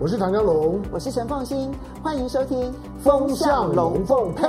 [0.00, 2.56] 我是唐家龙，我是陈凤欣，欢迎收听
[3.00, 4.44] 《风向龙凤配》。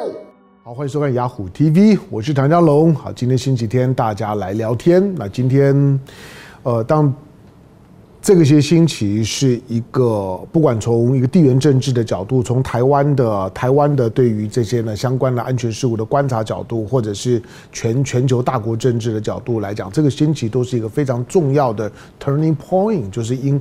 [0.63, 2.93] 好，欢迎收看雅虎 TV，我是唐家龙。
[2.93, 5.11] 好，今天星期天，大家来聊天。
[5.15, 5.99] 那今天，
[6.61, 7.11] 呃，当。
[8.21, 17.41] 这个些星期是一个，不管从一个地缘政治的角度，从台湾的台湾的对于这些呢相关的安全事务的观察角度，或者是
[17.71, 21.89] 全全球大国政治的角度来讲，这个星期都是一个非常重要的
[22.21, 23.59] turning point，就是英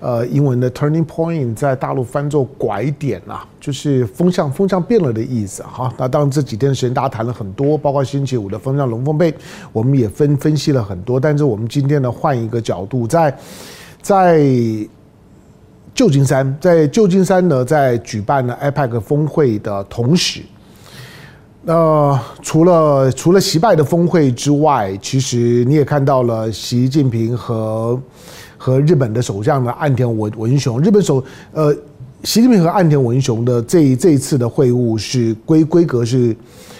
[0.00, 5.92] 呃英文的 turning point，在大陆翻作拐点啊，就是风向风向变了的意思哈。
[5.96, 9.34] 那当然这几天的时间大家谈了很多，包括星期五的风向龙凤配，
[9.72, 13.36] 我们也分分析了很多，但是我们今天呢换一个角度在。
[14.02, 14.46] 在
[15.94, 20.42] 旧金山，在旧金山呢，在举办了 APEC 峰会的同时，
[21.64, 27.98] 呃，除了除了习拜的峰会之外，其实你也看到了习近平和
[28.64, 31.22] 和日本的首相的岸田文文雄，日本首
[31.52, 31.70] 呃，
[32.22, 36.34] 习近平和岸田文雄的这一这一次的会晤是规规格是。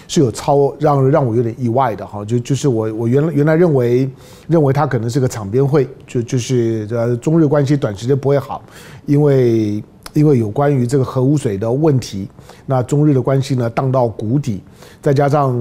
[0.07, 4.07] 是有超让让我有点意外的哈，就就是我我原原来认为
[4.47, 8.63] 认为他可能是个场边会，就就是呃中日关系短时间不会好，
[9.07, 12.29] 因为因为有关于这个核污水的问题，
[12.67, 14.61] 那中日的关系呢荡到谷底，
[15.01, 15.59] 再加上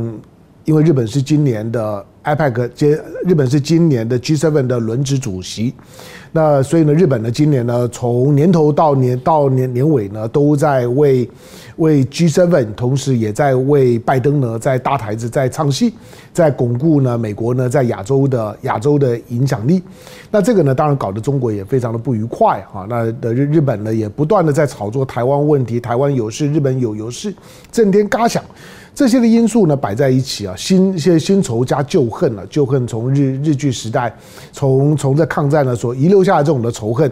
[0.67, 5.75] 因为日本是今年的 iPad 接日本是今年的 G7 的轮值主席，
[6.37, 11.31] 那所以呢日本呢今年呢从年头到年到年年尾呢都在为。
[11.79, 15.93] 为 G7，同时也在为拜登呢，在搭台子，在唱戏，
[16.33, 19.83] 在巩固呢美国呢在亚洲的亚洲的影响力。
[20.31, 22.87] 那这个呢，当然搞得中国也非常的不愉快哈。
[22.89, 27.35] 那的日日本呢，也不断的在炒作台湾问题，台湾有事，日本有有事，
[27.73, 28.41] 震天嘎响。
[28.95, 34.15] 这些的因素呢摆在一起啊，新些新仇加旧恨了，旧恨从日日据时代，
[34.53, 37.11] 从从这抗战呢所遗留下这种的仇恨，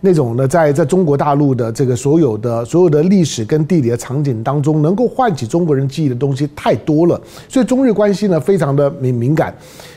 [0.00, 9.54] 那种呢在在中国大陆的这个所有的所有的历史跟地理的场景当中，能够唤起中国人记忆的东西太多了，所以中日关系呢非常的敏敏感。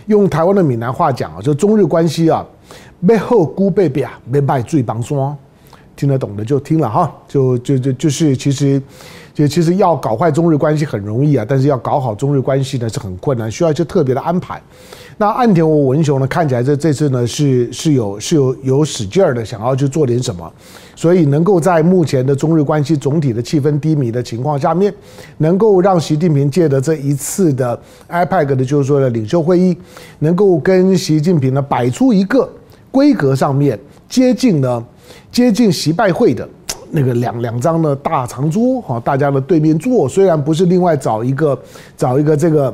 [0.07, 2.45] 用台湾的闽南话讲啊，就中日关系啊，
[3.05, 5.35] 背后孤背背啊，被拜最帮双，
[5.95, 8.81] 听得懂的就听了哈，就就就就是其实。
[9.33, 14.61] 就其实要搞坏中日关系很容易啊，但是要搞好中日关系呢是很困难，需要一些特别的安排。
[15.17, 20.51] 那岸田文雄呢，看起来这这次呢是是有是有有使劲儿的，想要去做点什么，
[20.95, 24.93] 所以能够在目前的中日关系总体的气氛低迷的情况下面，
[25.37, 27.79] 能够让习近平借着这一次的
[28.09, 29.77] APEC 的就是说的领袖会议，
[30.19, 32.49] 能够跟习近平呢摆出一个
[32.89, 33.79] 规格上面
[34.09, 34.83] 接近呢
[35.31, 36.47] 接近习拜会的。
[36.95, 41.59] 那个两两张的大长桌哈，大家的对面坐，虽然不是另外找一个
[41.97, 42.71] 找一个这个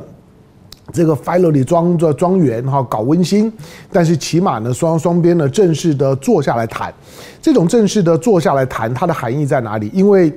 [0.92, 3.52] 这个 Filey 庄庄庄园哈搞温馨，
[3.90, 6.92] 但是起码呢双双边呢正式的坐下来谈，
[7.40, 9.90] 这种正式的坐下来谈，它的含义在哪里？
[9.92, 10.32] 因为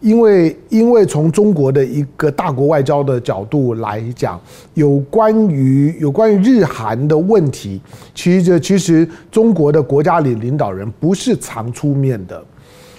[0.00, 4.38] 因为因为从中国的一个大国外交的角度来讲，
[4.74, 7.80] 有关于有关于日韩的问题，
[8.14, 12.42] 其实其实中国的国家里领导人不是常出面的。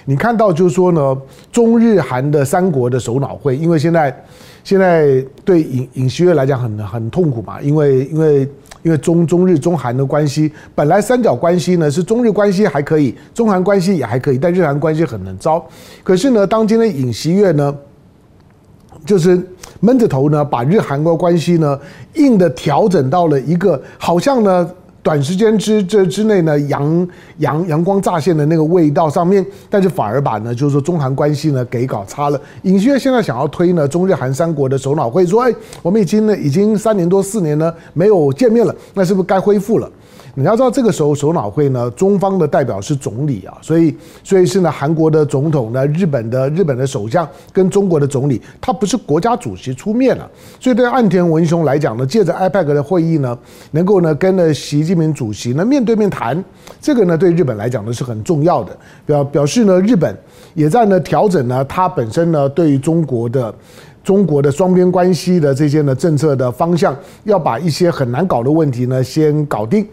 [0.05, 1.17] 你看到就是说呢，
[1.51, 4.23] 中日韩的三国的首脑会，因为现在
[4.63, 8.41] 现在对尹尹锡悦来讲很很痛苦嘛，因为因为
[8.83, 15.65] 因为中中日中韩的关系本来三角关系呢是中日关系还可以，中韩关系也还可以，但日韩关系很难糟。
[16.03, 17.75] 可是呢，当今的尹锡悦呢，
[19.05, 19.41] 就是
[19.79, 21.79] 闷着头呢，把日韩国关系呢
[22.13, 24.69] 硬的调整到了一个好像呢。
[25.05, 27.07] 短时间之这之内呢，阳
[27.37, 32.41] 阳阳光乍现的那个味道上面，但是反而把呢，就是说中韩关系呢给搞差了。
[32.63, 39.87] 尹锡悦现在想要推呢中日韩三国的首脑会，说哎，我们已经呢已经三年多四年呢没有见面了，那是不是该恢复了？
[40.37, 50.29] 你要知道，这个时候首脑会呢，中方的代表是总理啊，所以所以是呢，韩国的总统呢，日本的日本的首相跟中国的总理，他不是国家主席出面了，
[50.59, 53.37] 所以对岸田文雄来讲呢，借着 IPAC 的会议呢，
[53.71, 56.43] 能够呢跟呢习近平主席呢面对面谈，
[56.81, 60.13] 这个呢对日本来讲呢是很重要的，表表示呢日本
[60.53, 63.55] 也在呢调整呢他本身呢对于中国的。
[64.03, 69.83] 中国的双边关系的这些呢政策的方向，要把一些很难搞的问题呢先搞定，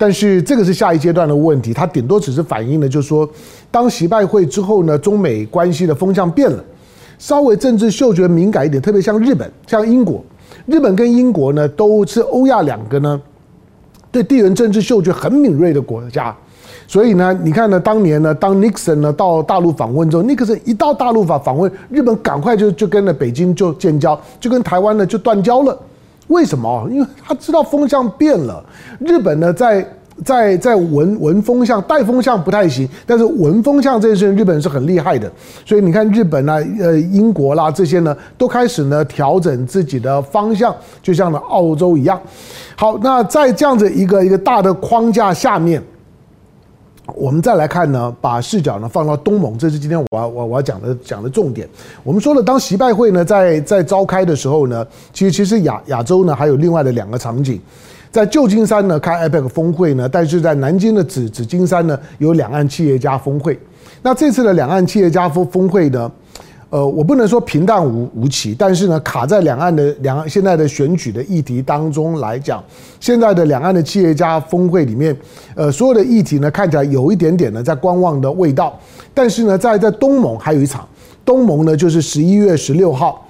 [0.00, 3.28] 但是这个是下一阶段的问题，它顶多只是反映了，就是说，
[3.70, 6.64] 当习拜会之后呢，中美关系的风向变了，
[7.18, 10.24] 稍微政治嗅觉敏感一点，特别像日本、像英国，
[10.64, 13.20] 日本跟英国呢都是欧亚两个呢
[14.10, 16.34] 对地缘政治嗅觉很敏锐的国家。
[16.88, 25.78] 所以呢，你看呢，当年呢，当尼克森呢到大陆访问之后，尼克森一到大陆访访问，日本赶快就就跟了北京就建交，就跟台湾呢就断交了。
[26.30, 26.88] 为什么？
[26.90, 28.64] 因为他知道风向变了。
[28.98, 29.86] 日本呢在
[30.24, 35.30] 在在闻闻风向带风向不太行，但是闻风向这件事情，日本人是很厉害的。
[35.64, 42.20] 所以你看日本啊，呃，英国啦这些呢，都开始呢调整自己的方向，就像呢澳洲一样。
[42.76, 45.82] 好，那在这样子一个一个大的框架下面，
[47.14, 51.68] 我们再来看呢，把视角呢放到东盟，这是今天我要我我要讲的讲的重点。
[52.04, 57.60] 我们说了，当习拜会呢在在召开的时候呢，其实其实亚亚洲呢还有另外的两个场景。
[58.12, 63.58] 在旧金山呢开 APEC 峰会呢，但是在南京的紫紫金山呢有两岸企业家峰会。
[64.02, 66.10] 那这次的两岸企业家峰峰会呢，
[66.70, 72.62] 呃，我不能说平淡无无奇，但是呢卡在两岸的两岸现在的选举的议题当中来讲，
[73.00, 75.16] 现在的两岸的企业家峰会里面，
[75.56, 78.78] 呃，所有的议题呢看起来有一点点呢在观望的味道。
[79.12, 80.88] 但是呢，在在东盟还有一场，
[81.24, 83.26] 东盟呢就是十一月十六号。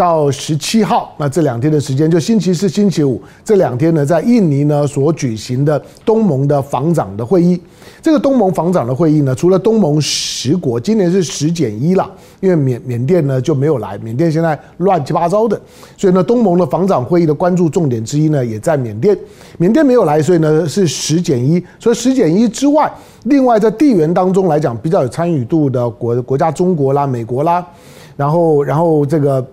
[0.00, 7.60] 到十七号，那这两天的时间，就星期四、星期五这两天呢，在印尼呢所举行的东盟的防长的会议。
[8.00, 12.10] 这个东盟防长的会议呢，除了东盟十国，今年是十减一了，
[12.40, 15.60] 因为缅缅甸呢就没有来，缅甸现在乱七八糟的，
[15.98, 19.14] 所以呢，东盟的防长会议的关注重点之一呢，也在缅甸。
[19.58, 21.62] 缅甸没有来，所以呢是十减一。
[21.78, 22.90] 所以十减一之外，
[23.24, 27.62] 另外在地缘当中来讲，比较有参与度的国国家，中国啦、美国啦，
[28.16, 29.46] 然后然后这个。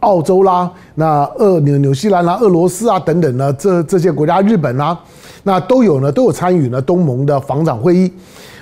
[0.00, 4.98] 澳洲啦，那俄纽纽西兰啦，俄罗斯啊等等呢，这这些国家，日本啦，
[5.42, 8.12] 那都有呢，都有参与呢东盟的防长会议。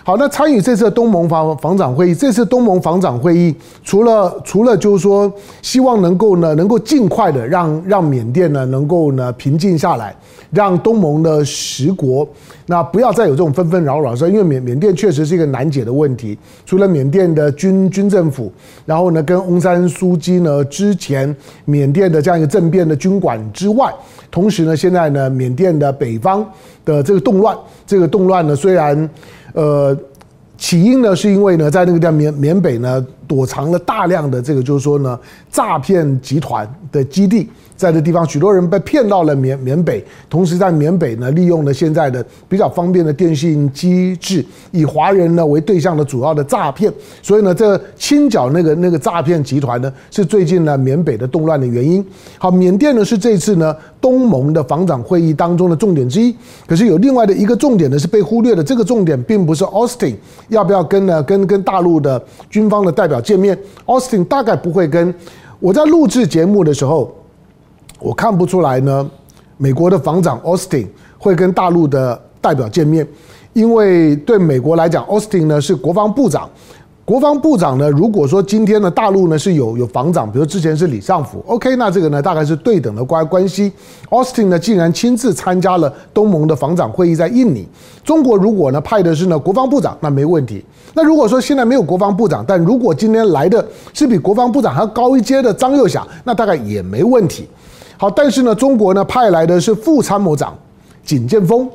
[0.07, 5.29] 好，那参与这次东盟防防长会议，这次东盟防长会议，除了除了就是说，
[5.63, 10.15] 希望能够呢，能够尽快的让让缅甸呢能够呢平静下来。
[10.53, 12.27] 让东盟的十国
[12.67, 16.39] 那不要再有这种纷纷扰扰说，因为缅缅甸确实是一个难解的问题。
[16.65, 18.51] 除了缅甸的军军政府，
[18.85, 23.93] 然后呢跟翁山苏姬呢之前缅甸的这样一个政变的军管之外，
[24.31, 26.49] 同时呢现在呢缅甸的北方
[26.85, 28.97] 的这个动乱，这个动乱呢虽然
[29.57, 29.97] 呃
[30.57, 35.19] 起因呢是因为呢在那个叫缅缅北呢躲藏了大量的这个就是说呢
[35.51, 37.51] 诈骗集团的基地。
[37.77, 46.93] 在这地方，许多人被骗到了缅缅北，同时在缅北呢，利用了现在的比较方便的电信机制，以华人呢为对象的主要的诈骗。
[47.23, 52.05] 所以呢，这清剿那个那个诈骗集团呢，是最近呢缅北的动乱的原因。
[52.39, 56.35] 好，缅甸呢是这次呢东盟的防长会议当中的重点之一。
[56.67, 60.15] 可是有另外的一个重点呢是被忽略的，这个重点并不是 Austin
[60.49, 65.15] 要不要跟呢跟跟大陆的军方的代表见面，Austin 大概不会跟。
[65.61, 67.15] 我在录制节目的时候。
[67.99, 69.09] 我看不出来呢，
[69.57, 70.87] 美国的防长 Austin
[71.19, 73.07] 会跟大陆的代表见面，
[73.53, 76.49] 因为对美国来讲，Austin 呢是国防部长。
[77.07, 83.73] 国防部长呢，如果说今天呢大陆呢是有有防长，比如之前是李尚福，OK，那这个呢大概是对等的关关系。
[84.11, 87.67] Austin 呢竟然亲自参加了东盟的防长会议，在印尼。
[88.03, 90.65] 中国如果呢派的是呢国防部长，那没问题。
[90.95, 93.65] 那如果说现在没有国防部长，但如果今天来的
[93.95, 97.49] 是比国防部长还要高一阶的张又侠，那大概也没问题。
[97.99, 100.57] 好，但是呢，中国呢派来的是副参谋长
[101.05, 101.69] 景建峰，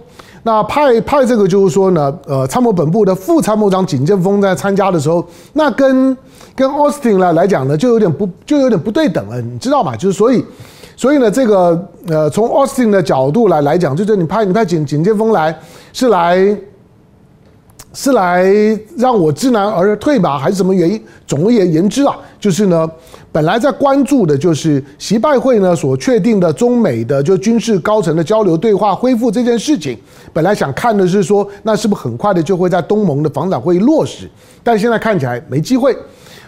[0.44, 6.15] 那派派这个就是说呢，呃，参谋本部的副参谋长景建峰在参加的时候，那跟
[6.56, 9.95] 跟 Austin 来来讲呢，就有点不就有点不对等了，你知道吗？
[9.95, 10.45] 就是所以
[10.95, 15.57] 所以呢，这个呃，从 Austin 的角度来来讲，就是你派你派景景建峰来
[15.94, 16.56] 是来。
[17.93, 18.45] 是来
[18.97, 21.01] 让我知难而退吧，还是什么原因？
[21.27, 22.89] 总而言之啊，就是呢，
[23.31, 29.98] 本来在关注的就是习拜会呢所确定的中美的就军事高层的交流对话恢复这件事情，
[30.31, 34.29] 本来想看的是说，那是不是很快的就会在东盟的防长会议落实？
[34.63, 35.95] 但现在看起来没机会。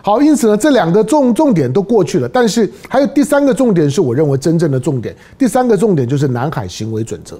[0.01, 7.39] 好，因此呢，这两个重重点都过去了，但是还有第三个重点是我认为真正的重点，第三个重点就是南海行为准则。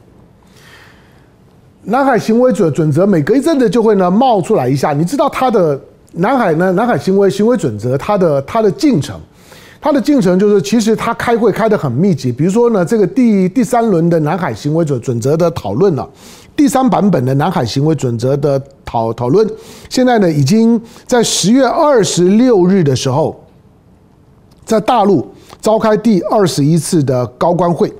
[1.85, 5.79] 南海行为准准则每隔一阵子就会呢冒出来一下，你知道它的
[6.13, 6.71] 南海呢？
[6.71, 9.19] 南海行为行为准则它的它的进程，
[9.81, 12.31] 它的进程就是其实它开会开得很密集。
[12.31, 16.09] 比如说呢，这个第第三轮的南海行为准准则的讨论了，
[16.55, 19.45] 第三版本的南海行为准则的讨讨论，
[19.89, 23.43] 现在呢已经在十月二十六日的时候，
[24.63, 25.27] 在大陆
[25.59, 27.91] 召开第二十一次的高官会。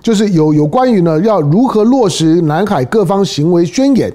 [0.00, 4.12] 就是有有关于呢，要如何落实南海各方行为宣言，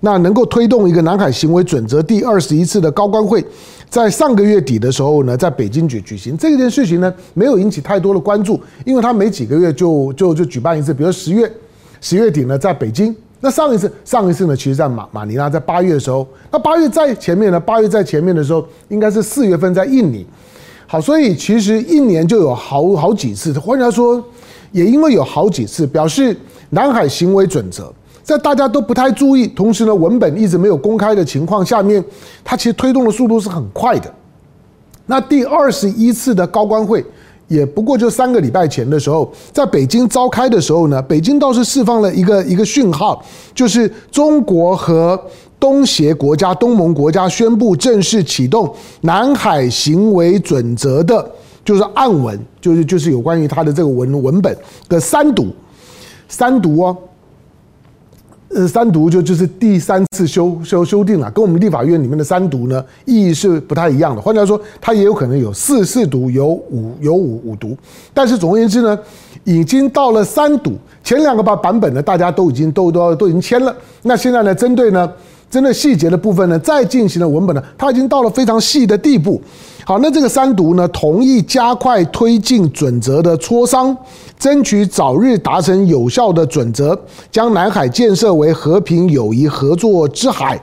[0.00, 3.44] 那能够推动一个南海行为准则第二十一次的高官会，
[3.90, 11.50] 在上个月底的时候呢，在北京举举行这件事情呢，没有引起太多的关注，因为他每几个月就就就举办一次，比如十月
[12.00, 20.24] 十月底呢，在北京，那上一次上一次呢，其实在马马尼拉，在八月的时候，那八月在前面呢，八月在前面的时候，应该是四月份在印尼，
[20.86, 24.24] 好，所以其实一年就有好好几次，换句话说。
[24.74, 26.36] 也因为有好几次表示
[26.70, 27.92] 南海行为准则，
[28.24, 32.04] 在大家都不太注意，同时呢文本一直没有公开的情况下面，
[32.42, 34.12] 它其实推动的速度是很快的。
[35.06, 37.04] 那第二十一次的高官会，
[37.46, 45.16] 也不过就三个礼拜前的时候，在北京召开的时候呢，北京倒是释放了一个一个讯号，就是中国和
[45.60, 51.30] 东协国家、东盟国家宣布正式启动南海行为准则的，
[51.64, 54.56] 就是案文，就是就是有关于它的这个文文本
[54.88, 55.48] 的三读，
[56.28, 56.96] 三读哦。
[58.50, 64.22] 呃，三读就就是第三次修修修订了，跟我们立法院里面的三读呢意义是不太一样的。
[64.22, 67.76] 换句话说，它也有可能有四四读，有五有五五读。
[68.12, 68.96] 但是总而言之呢，
[69.42, 73.74] 已经到了三读，前两个版版本呢，大家都已经都都都已经签了。
[74.02, 75.10] 那现在呢，针对呢，
[75.50, 79.40] 针对细节的部分呢，再进行了文本呢，它已经到了非常细的地步。
[79.84, 83.96] 好，那这个三读呢，同意加快推进准则的磋商，
[84.38, 86.98] 争取早日达成有效的准则，
[87.30, 90.58] 将南海建设为和平友谊合作之海。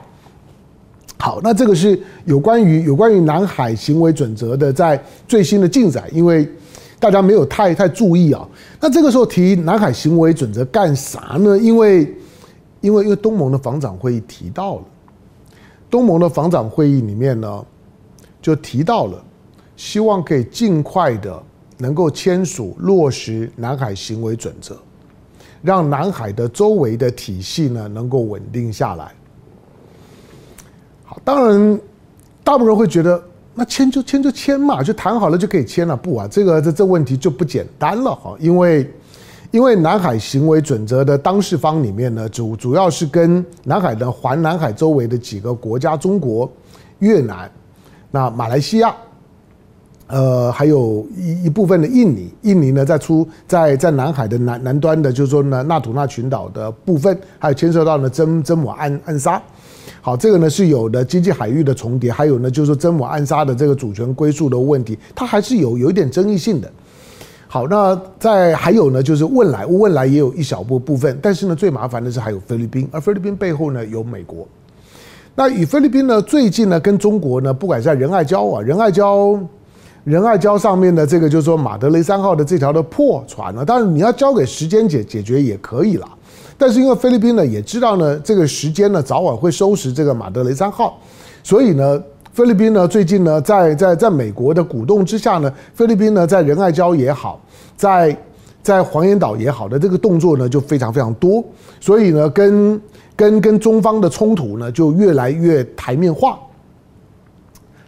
[1.18, 6.46] 好，那这个是有关于有关于南海行为准则的在最新的进展，因为
[6.98, 8.44] 大家没有太太注意啊。
[8.80, 11.56] 那这个时候提南海行为准则干啥呢？
[11.56, 12.12] 因为
[12.82, 14.84] 因为因为东盟的防长会议提到了，
[15.88, 17.64] 东盟的防长会议里面呢。
[18.42, 19.24] 就提到了，
[19.76, 21.40] 希望可以尽快的
[21.78, 24.76] 能够签署落实南海行为准则，
[25.62, 29.12] 让南海的周围的体系呢能够稳定下来。
[31.04, 31.80] 好，当然，
[32.42, 33.22] 大部分人会觉得，
[33.54, 35.96] 那签就签就签嘛，就谈好了就可以签了。
[35.96, 38.92] 不啊，这个这这问题就不简单了哈，因为
[39.52, 46.50] 因为南海行为准则的当事方里面呢，主主要是跟南海的环南海周围的几个国家，中国、
[47.00, 47.50] 越南。
[48.10, 48.94] 那马来西亚，
[50.06, 59.40] 呃，还有一一部分的印尼，印尼呢在出在在南海的南南端的，就是说呢，纳土纳群岛的部分，还有牵涉到呢真真母暗暗沙，
[60.00, 66.72] 好，这个呢是有的经济海域的重叠，还有呢就是说真母暗沙的这个主权归属的问题，它还是有有一点争议性的。
[67.52, 74.48] 好，那在还有呢就是汶莱，汶莱也有一小部部分，但是呢最麻烦的是还有菲律宾，而菲律宾背后呢有美国。
[75.34, 79.38] 那与菲律宾呢，最近呢，跟中国呢，不管在仁爱礁啊，仁爱礁，
[80.04, 86.08] 仁爱礁上面的这个，就是说马德雷三号的这条的破船呢，当然你要交给时间解解决也可以了。
[86.56, 90.98] 但是因为菲律宾呢也知道呢，这个时间呢早晚会收拾这个马德雷三号，
[91.42, 92.02] 所以呢，
[92.32, 97.40] 菲律宾呢最近呢，在在在美国的鼓动之下呢，菲律宾呢在仁爱礁也好，
[97.76, 98.16] 在
[98.62, 101.44] 在黄岩岛也好的这个动作呢就非常非常多，
[101.80, 102.80] 所以呢跟。
[103.14, 106.38] 跟跟中方的冲突呢，就越来越台面化。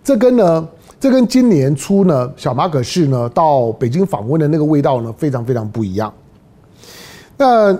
[0.05, 0.69] 这跟呢，
[1.01, 6.13] 这跟今年初呢，小马可仕呢到北京访问的那个味道呢，非常非常不一样。
[7.39, 7.77] 那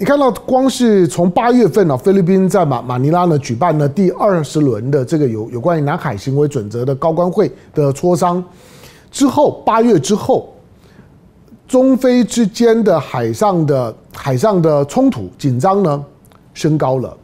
[0.00, 8.42] 你看到，光是从八月份呢，菲律宾在马马尼拉呢举办了第二十轮的这个有有关于南海行为准则的高官会的磋商
[9.10, 10.54] 之后，八月之后，
[11.66, 16.04] 中菲之间的海上的海上的冲突紧张呢，
[16.54, 17.16] 升高了。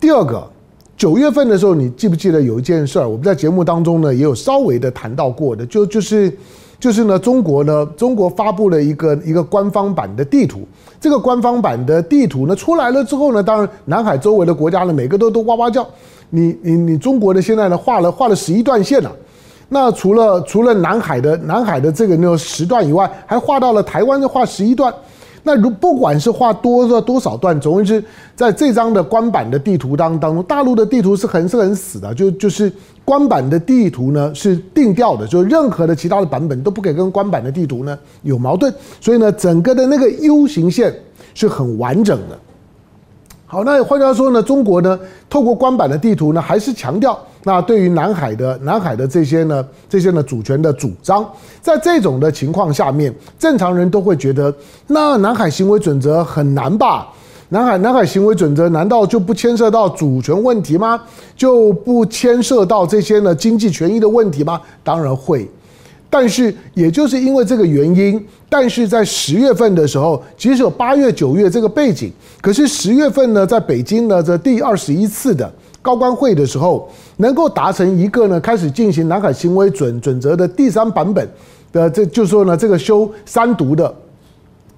[0.00, 0.48] 第二个，
[0.96, 3.06] 九月份的时候，你记不记得有一件事儿？
[3.06, 6.34] 我们在节目当中呢也有稍微的谈到过的，就就是
[6.78, 10.66] 就是呢，中国呢，中国发布了一个一个官方版的地图。
[11.00, 15.86] 这个官方版的地图呢出来了之后呢，当然南海周围的国家呢，每个都都哇哇叫。
[16.30, 19.12] 你你你中国的现在呢画了画了十一段线了，
[19.68, 24.92] 那除了除了南海的南海的这个那十段以外，还画到了台湾的画十一段。
[25.46, 32.70] 那如不管是画多多少段，总而言之，在这张的官版的地图当当中，大陆的地图是很是很死的，就就是
[33.04, 40.92] 官版的地图呢是定调的，就任何的其他的版本都不可以跟官版的地图呢有矛盾，所以呢，整个的那个 U 型线
[41.32, 42.36] 是很完整的。
[43.48, 44.98] 好，那换句话说呢，中国呢
[45.30, 47.16] 透过官版的地图呢，还是强调。
[47.44, 51.24] 那对于南海的南海的这些呢，这些呢主权的主张，
[51.60, 54.52] 在这种的情况下面，正常人都会觉得，
[54.88, 57.06] 那南海行为准则很难吧？
[57.50, 61.00] 南海南海行为准则难道就不牵涉到主权问题吗？
[61.36, 64.60] 就不牵涉到这些呢经济权益的问题吗？
[64.82, 65.48] 当然会。
[66.18, 75.52] 但是也就是因为这个原因，但是在十月份的时候，即使有八月九月这个背景，可是十月份呢，在北京呢这第二十一次的。
[75.82, 81.28] 高官会的时候，能够达成一个呢，开始进行南海行为准准则的第三版本
[81.70, 83.94] 的，这就是说呢，这个修三读的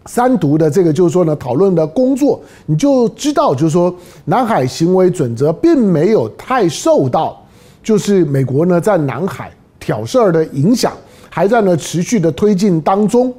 [0.06, 7.40] 三读的这个就是说呢，讨论的工作，你就知道，就是说南海行为准则并没有太受到，
[7.80, 10.92] 就是美国呢在南海挑事儿的影响，
[11.28, 13.32] 还在呢持续的推进当中。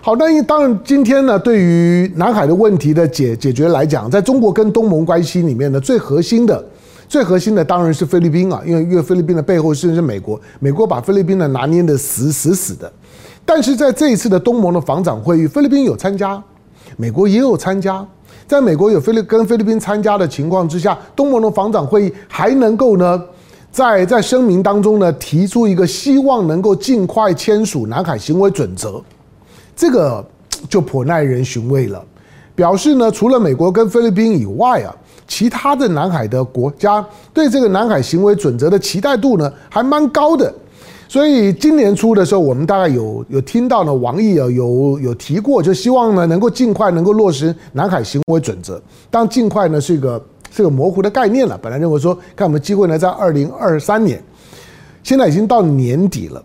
[0.00, 6.62] 好，那当然今天呢，对于南海的问题的解解决来讲，在中国跟东盟关系里面呢，最核心的、
[7.08, 12.92] 最核心的当然是菲律宾啊，因为因为菲律宾的背后是是美国，美国把菲律宾呢拿捏的死死死的。
[13.46, 16.42] 但是在这一次的东盟的防长会议，菲律宾有参加，
[16.98, 18.06] 美国也有参加。
[18.46, 23.22] 在美国有菲律跟菲律宾参加的情况之下，东盟的防长会议还能够呢，
[23.74, 29.02] 在在声明当中呢提出一个希望能够尽快签署南海行为准则，
[29.74, 30.24] 这个
[30.68, 32.00] 就颇耐人寻味了。
[32.54, 34.94] 表示呢，除了美国跟菲律宾以外啊，
[35.26, 40.54] 其他的南海的国家对这个南海行为准则的期待度呢还蛮高的。
[41.08, 48.80] 所以今年初的时候，我们大概有有听到呢，王毅啊有有提过，就希望呢能够尽快能够落实南海行为准则。
[49.10, 50.24] 当尽快呢是一个
[50.54, 51.58] 是个模糊的概念了。
[51.60, 54.22] 本来认为说，看我们机会呢，在二零二三年，
[55.02, 56.42] 现在已经到年底了。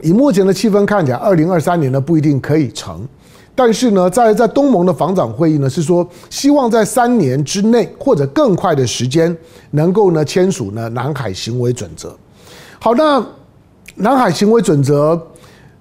[0.00, 3.06] 以目前的气氛看起来，二零二三年呢不一定可以成。
[3.54, 9.36] 但是呢，在在东盟的防长会议呢，是说希望在三年之内或者更快的时间，
[9.72, 12.16] 能够呢签署呢南海行为准则。
[12.78, 13.24] 好，那。
[14.00, 15.20] 南海行为准则，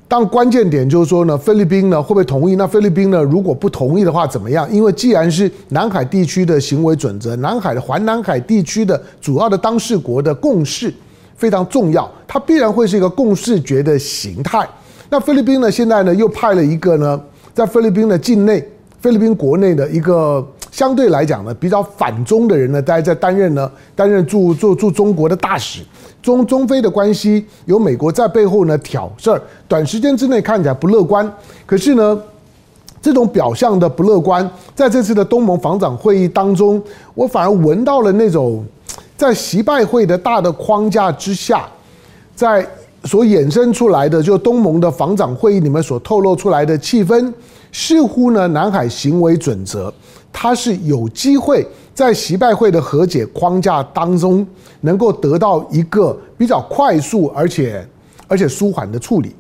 [0.09, 2.55] 当关键点就是说呢，菲律宾呢会不会同意？
[2.55, 4.65] 那菲律宾呢如果不同意的话怎么样？
[4.71, 10.93] 因为既然是南海地区的行为准则，南海的环南海地区的主要的当事国的共识
[11.35, 14.65] 非常重要，它必然会是一个共识决的形态。
[15.09, 17.21] 那菲律宾呢现在呢又派了一个呢，
[17.53, 18.65] 在菲律宾的境内，
[19.01, 20.45] 菲律宾国内的一个
[20.77, 25.81] 相对来讲呢比较反中的人呢，大家在担任呢担任驻驻驻中国的大使。
[26.21, 31.27] 中中非的关系有美国在背后呢挑事儿，短时间之内看起来不乐观。
[31.65, 32.21] 可是呢，
[33.01, 36.79] 这种表象的不乐观，在这次的东盟防长会议当中，
[37.15, 38.63] 我反而闻到了那种
[39.15, 41.67] 在习拜会的大的框架之下，
[42.35, 42.63] 在
[43.03, 47.33] 所衍生出来的就东盟的防长会议里面所透露出来的气氛，
[47.71, 49.91] 似乎呢南海行为准则，
[50.31, 51.65] 它是有机会。
[51.93, 54.45] 在习拜会的和解框架当中，
[54.81, 57.83] 能够得到一个比较快速而且
[58.27, 59.35] 而且舒缓的处理。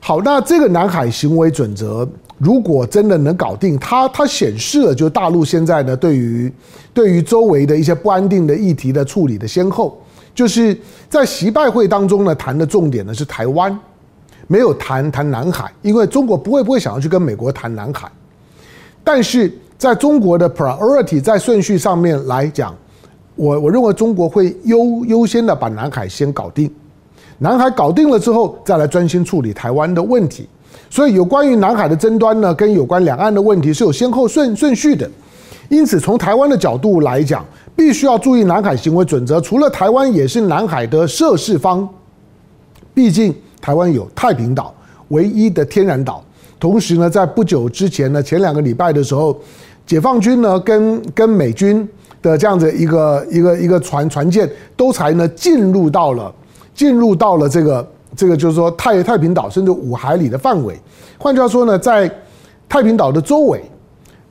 [0.00, 2.04] 好，那这个南海行为准则
[2.38, 6.52] 如果真的能搞定，它它显示了就大陆现在呢对于
[6.92, 9.96] 对于周围的一些不安定的议题的处理的先后，
[10.34, 10.76] 就是
[11.08, 13.78] 在习拜会当中呢谈的重点呢是台湾，
[14.48, 18.10] 没有谈谈南海，因为中国不会不会想要去跟美国谈南海，
[19.04, 19.56] 但是。
[19.78, 22.74] 在中国的 priority 在顺序上面来讲，
[23.34, 26.70] 我我认为中国会优优先的把南海先搞定，
[27.38, 30.48] 南海搞定了之后，再来专心处理台湾的问题。
[30.88, 35.06] 所以有关于南海的争端呢，跟有关两岸的问题是有先后顺顺序的。
[35.68, 39.38] 因此，从台湾的角度来讲，必须要注意南海行为准则。
[39.42, 41.86] 除了台湾也是南海的涉事方，
[42.94, 44.72] 毕竟台湾有太平岛
[45.08, 46.24] 唯一的天然岛，
[46.58, 49.38] 同时呢，在不久之前呢，前两个礼拜的时候。
[49.86, 51.88] 解放军呢，跟跟美军
[52.20, 56.34] 的这样子一个一个一个船船舰，都才呢进入到了
[56.74, 60.76] 进入到了这个这个就是说太太平岛甚至五海里的范围。
[61.18, 62.10] 换句话说呢，在
[62.68, 63.62] 太平岛的周围，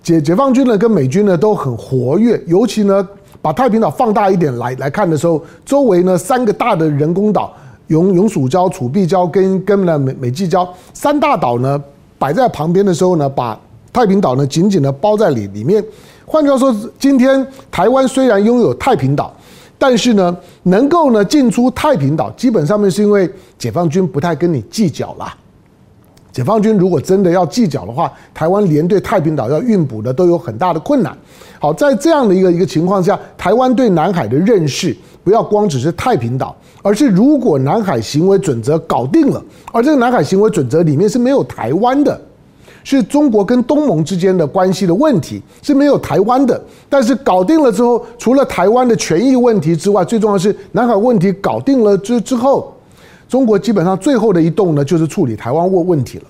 [0.04, 2.40] 解解放军呢跟美军呢都很活跃。
[2.48, 3.08] 尤其呢，
[3.42, 7.54] 把太平岛放大一点来来看的时候，周围呢三个大的人工岛，
[7.88, 11.82] 永永暑礁、楚碧礁跟跟呢美美济礁三大岛呢
[12.20, 13.58] 摆在旁边的时候呢，把
[13.96, 15.82] 太平岛呢，紧紧的包在里里面。
[16.26, 19.34] 换句话说，今天台湾虽然拥有太平岛，
[19.78, 25.34] 但是呢，能够呢进出太平岛，基本上面是因为解放军不太跟你计较啦。
[26.34, 31.18] 解放军如果真的要计较的话，台湾连对太平岛要运补的都有很大的困难。
[31.58, 42.20] 好，在这样的一个一个情况下，台湾对南海的认识，不要光只是太平岛，而是如果南海行为准则搞定了，而这个南海行为准则里面是没有台湾的。
[42.86, 46.64] 是中国跟东盟之间的关系的问题，是没有台湾的。
[46.88, 52.72] 但是搞定了之后，除了台湾的权益问题之外，最重要是南海问题搞定了之之后，
[53.28, 56.26] 中国基本上最后的一动呢，就是处理台湾问问题了。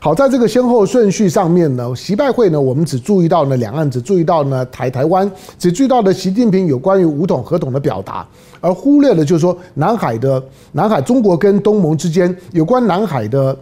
[0.00, 8.26] 好，在这个先后顺序上面呢，习拜会呢，我们只注意到呢两岸，只注意到呢台台湾，只注意到了习近平有关于武统合统的表达，
[8.62, 10.42] 而忽略了就是说南海的
[10.72, 13.54] 南海，中国跟东盟之间有关南海的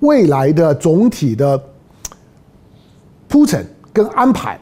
[0.00, 1.60] 未来的总体的。
[3.34, 4.56] 铺陈跟安排，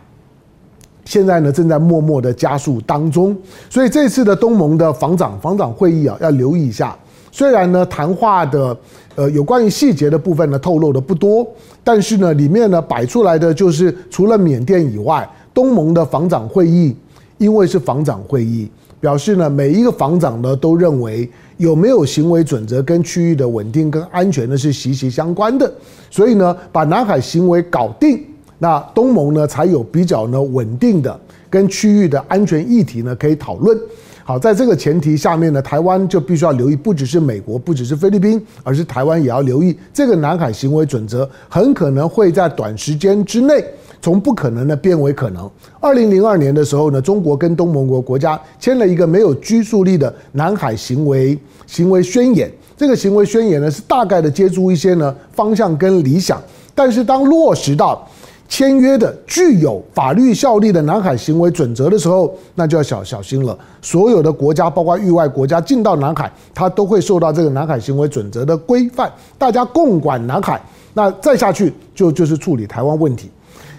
[1.04, 3.36] 现在呢正在默默的加速当中，
[3.68, 6.96] 所以这次的东盟的防长防长会议啊，要留意一下。
[7.30, 8.74] 虽然呢谈话的
[9.14, 11.46] 呃有关于细节的部分呢透露的不多，
[11.84, 16.96] 但是呢里面呢摆出来的就是除了缅甸以外，东盟的防长会议，
[17.36, 25.70] 因为是防长会议，表示呢，每一个防长呢都认为有没有行为准则跟区域的稳定跟安全呢是息息相关的，
[26.10, 28.24] 所以呢，把南海行为搞定，
[28.62, 31.18] 那东盟呢才有比较呢稳定的
[31.50, 33.76] 跟区域的安全议题呢可以讨论。
[34.22, 43.64] 好，在这个前提下面呢，台湾就必须要留意，不只是美国，不只是菲律宾，而是台湾也要留意这个南海行为准则，很可能会在短时间之内
[44.00, 45.50] 从不可能呢变为可能。
[45.80, 56.40] 二零零二年的时候呢，中国跟东盟国国家签了一个没有拘束力的南海行为行为宣言，这个行为宣言呢是大概的接触一些呢方向跟理想，
[56.76, 58.08] 但是当落实到
[58.52, 63.58] 签约的具有法律效力的南海行为准则的时候，那就要小小心了。
[63.80, 69.10] 所有的国家，包括域外国家进到南海，它都会受到这个南海行为准则的规范。
[69.38, 70.60] 大家共管南海，
[70.92, 73.30] 那再下去就就是处理台湾问题。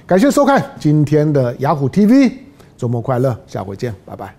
[0.08, 2.32] 感谢收看今天的雅虎 TV，
[2.76, 4.28] 周末快乐，下回见，拜拜。